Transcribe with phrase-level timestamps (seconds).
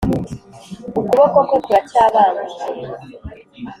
[0.99, 2.57] ukuboko kwe kuracyabanguye.